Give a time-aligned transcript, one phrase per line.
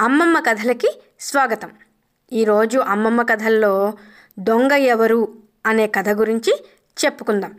[0.00, 1.70] అమ్మమ్మ కథలకి స్వాగతం.
[2.32, 3.92] ఈరోజు అమ్మమ్మ కథల్లో
[4.38, 5.34] దొంగ ఎవరు
[5.66, 6.64] అనే కథ గురించి
[7.04, 7.58] చెప్పుకుందాం.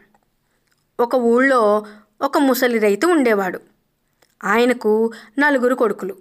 [0.99, 1.85] ఒక ఊళ్ళో
[2.21, 3.59] ఒక ముసలి రైతు ఉండేవాడు.
[4.43, 6.17] ఆయనకు నలుగురు కొడుకులు.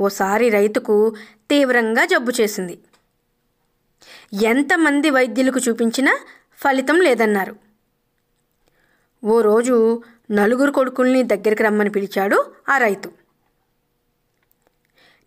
[0.00, 1.16] ఓసారి రైతుకు
[1.50, 2.78] తీవ్రంగా జబ్బు చేసింది.
[4.42, 6.18] ఎంతమంది వైద్యులకు చూపించినా
[6.56, 7.56] ఫలితం లేదన్నారు.
[9.24, 13.25] ఓ రోజు నలుగురు కొడుకుల్ని దగ్గరికి రమ్మని పిలిచాడు ఆ రైతు.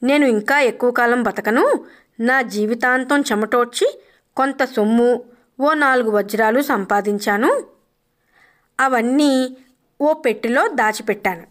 [0.04, 1.86] నేను ఇంకా ఎక్కువ కాలం బతకను.
[2.20, 4.04] నా జీవితాంతం చెమటోడ్చి
[4.36, 5.24] కొంత సొమ్ము
[5.60, 7.68] ఓ నాలుగు వజ్రాలు సంపాదించాను.
[8.80, 9.58] అవన్నీ
[10.02, 11.44] ఓ పెట్టెలో దాచిపెట్టాను.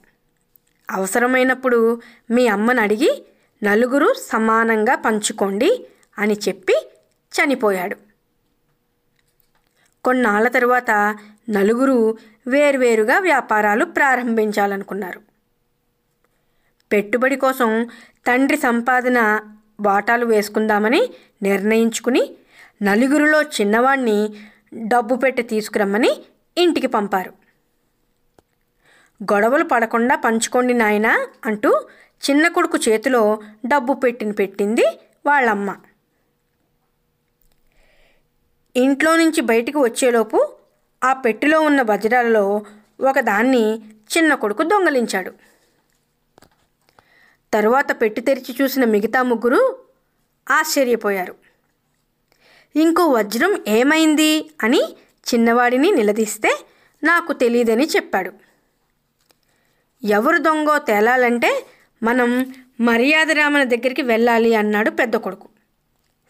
[0.90, 3.26] అవసరమైనప్పుడు మీ అమ్మను అడిగి
[3.62, 5.86] నలుగురు సమానంగా పంచుకోండి
[6.18, 6.90] అని చెప్పి
[7.34, 7.96] చనిపోయాడు.
[10.04, 11.16] కొన్నాళ్ళ తరువాత
[11.50, 15.27] నలుగురు వేర్వేరుగా వ్యాపారాలు ప్రారంభించాలనుకున్నారు.
[16.92, 17.70] పెట్టుబడి కోసం
[18.26, 19.40] తండ్రి సంపాదన
[19.80, 21.10] వాటాలు వేసుకుందామని
[21.42, 22.22] నిర్ణయించుకుని
[22.82, 24.18] నలుగురిలో చిన్నవాణ్ణి
[24.74, 26.10] డబ్బు పెట్టి తీసుకురమ్మని
[26.58, 27.32] ఇంటికి పంపారు.
[29.32, 31.70] గొడవలు పడకుండా పంచుకోండి నాయనా అంటూ
[32.30, 34.86] చిన్న కొడుకు చేతిలో డబ్బు పెట్టిన పెట్టింది
[35.26, 35.76] వాళ్ళమ్మ.
[38.76, 40.54] ఇంట్లో నుంచి బయటికి వచ్చేలోపు
[41.04, 42.62] ఆ పెట్టెలో ఉన్న వజ్రాలలో
[43.00, 43.64] ఒకదాన్ని
[44.16, 45.32] చిన్న కొడుకు దొంగలించాడు.
[47.52, 49.78] తరువాత పెట్టి తెరిచి చూసిన మిగతా ముగ్గురు
[50.50, 51.34] ఆశ్చర్యపోయారు.
[52.76, 54.82] ఇంకో వజ్రం ఏమైంది అని
[55.34, 56.64] చిన్నవాడిని నిలదీస్తే
[57.04, 58.32] నాకు తెలియదని చెప్పాడు.
[60.04, 61.66] ఎవరు దొంగో తేలాలంటే
[62.02, 65.48] మనం మర్యాద రామన దగ్గరికి వెళ్ళాలి అన్నాడు పెద్ద కొడుకు.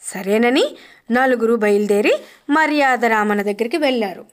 [0.02, 0.76] సరేనని
[1.12, 2.12] నలుగురు బయలుదేరి
[2.50, 4.26] మర్యాద రామన దగ్గరికి వెళ్ళారు.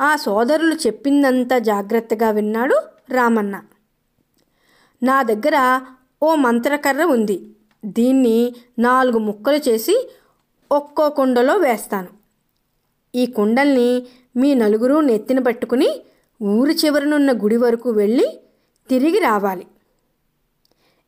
[0.00, 3.62] ఆ సోదరులు చెప్పిందంతా జాగ్రత్తగా విన్నాడు రామన్న.
[5.02, 5.56] నా దగ్గర
[6.22, 7.36] ఓ మంత్రకర్ర ఉంది.
[7.84, 9.94] దీన్ని నాలుగు ముక్కలు చేసి
[10.72, 12.10] ఒక్కో కుండలో వేస్తాను.
[13.14, 14.06] ఈ కుండల్ని
[14.36, 16.02] మీ నలుగురు నెత్తిన పట్టుకుని
[16.42, 18.26] ఊరి చివరనున్న గుడి వరకు వెళ్ళి
[18.88, 19.66] తిరిగి రావాలి.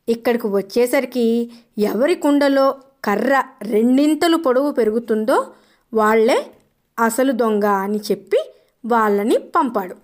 [0.09, 2.65] ఇక్కడికి వచ్చేసరికి ఎవరి కుండలో
[3.05, 5.37] కర్ర రెండింతలు పొడవు పెరుగుతుందో
[5.93, 6.37] వాళ్ళే
[6.99, 8.39] అసలు దొంగ అని చెప్పి
[8.85, 9.95] వాళ్ళని పంపాడు.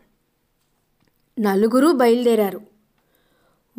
[1.40, 2.62] నలుగురు బయలుదేరారు.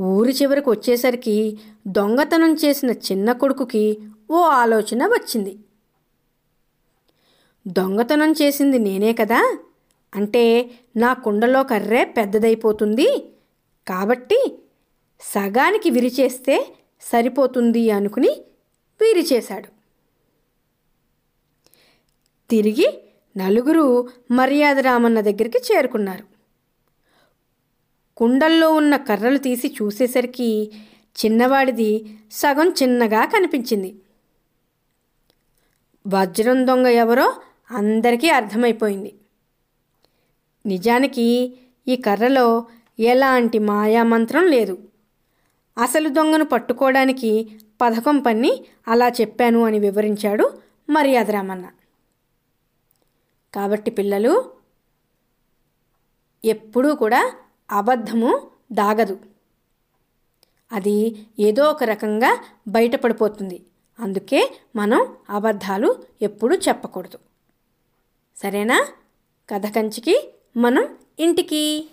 [0.00, 3.98] ఊరి చివరికి వచ్చేసరికి దొంగతనం చేసిన చిన్న కొడుకుకి
[4.30, 5.58] ఓ ఆలోచన వచ్చింది.
[7.66, 9.58] దొంగతనం చేసింది నేనే కదా?
[10.14, 13.34] అంటే నా కుండలో కర్రే పెద్దదైపోతుంది.
[13.88, 14.62] కాబట్టి
[15.20, 18.28] సగానికి విరిచేస్తే సరిపోతుంది అనుకుని
[19.00, 19.68] విరిచేశాడు.
[22.50, 23.04] తిరిగి
[23.36, 26.39] నలుగురు మర్యాద రామన్న దగ్గరికి చేరుకున్నారు.
[28.20, 30.72] కుండల్లో ఉన్న కర్రలు తీసి చూసేసరికి
[31.26, 33.96] చిన్నవాడిది సగం చిన్నగా కనిపించింది.
[36.06, 37.36] వజ్రం దొంగ ఎవరో
[37.70, 39.14] అందరికీ అర్థమైపోయింది.
[40.66, 42.66] నిజానికి ఈ కర్రలో
[42.98, 44.78] ఎలాంటి మాయామంత్రం లేదు.
[45.78, 50.58] అసలు దొంగను పట్టుకోవడానికి పథకం పన్ని అలా చెప్పాను అని వివరించాడు
[50.90, 51.66] మర్యాద రామన్న.
[53.54, 54.50] కాబట్టి పిల్లలు
[56.44, 57.34] ఎప్పుడూ కూడా
[57.70, 59.18] అబద్ధము దాగదు.
[60.72, 63.62] అది ఏదో ఒక రకంగా బయటపడిపోతుంది.
[64.00, 67.18] అందుకే మనం అబద్ధాలు ఎప్పుడూ చెప్పకూడదు.
[68.36, 68.88] సరేనా?
[69.50, 71.90] కథ కంచికి మనం ఇంటికి.